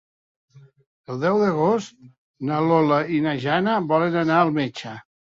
El 1.15 1.17
deu 1.23 1.35
d'agost 1.41 1.91
na 2.49 2.61
Lola 2.69 2.97
i 3.17 3.19
na 3.25 3.33
Jana 3.43 3.75
volen 3.91 4.17
anar 4.23 4.39
al 4.47 4.55
metge. 4.57 4.95